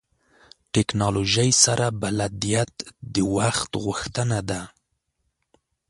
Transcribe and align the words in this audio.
ټکنالوژۍ 0.73 1.49
سره 1.63 1.85
بلدیت 2.01 2.73
د 3.13 3.15
وخت 3.35 3.71
غوښتنه 3.83 4.39
ده. 4.49 4.61